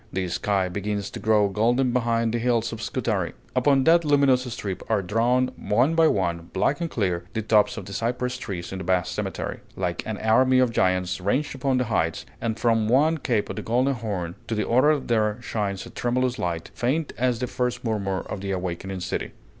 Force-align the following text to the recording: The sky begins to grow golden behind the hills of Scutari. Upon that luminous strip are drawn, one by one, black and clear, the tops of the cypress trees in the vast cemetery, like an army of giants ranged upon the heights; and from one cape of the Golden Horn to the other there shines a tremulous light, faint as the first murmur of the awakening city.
The 0.11 0.27
sky 0.29 0.67
begins 0.67 1.11
to 1.11 1.19
grow 1.19 1.47
golden 1.47 1.91
behind 1.93 2.33
the 2.33 2.39
hills 2.39 2.73
of 2.73 2.81
Scutari. 2.81 3.33
Upon 3.55 3.83
that 3.83 4.03
luminous 4.03 4.51
strip 4.51 4.81
are 4.89 5.03
drawn, 5.03 5.51
one 5.57 5.93
by 5.93 6.07
one, 6.07 6.49
black 6.53 6.81
and 6.81 6.89
clear, 6.89 7.25
the 7.33 7.43
tops 7.43 7.77
of 7.77 7.85
the 7.85 7.93
cypress 7.93 8.39
trees 8.39 8.71
in 8.71 8.79
the 8.79 8.83
vast 8.83 9.11
cemetery, 9.11 9.59
like 9.75 10.01
an 10.07 10.17
army 10.17 10.57
of 10.57 10.71
giants 10.71 11.21
ranged 11.21 11.53
upon 11.53 11.77
the 11.77 11.83
heights; 11.83 12.25
and 12.41 12.57
from 12.57 12.87
one 12.87 13.19
cape 13.19 13.47
of 13.51 13.57
the 13.57 13.61
Golden 13.61 13.93
Horn 13.93 14.33
to 14.47 14.55
the 14.55 14.67
other 14.67 14.99
there 14.99 15.37
shines 15.39 15.85
a 15.85 15.91
tremulous 15.91 16.39
light, 16.39 16.71
faint 16.73 17.13
as 17.15 17.37
the 17.37 17.45
first 17.45 17.83
murmur 17.85 18.21
of 18.21 18.41
the 18.41 18.49
awakening 18.49 19.01
city. 19.01 19.33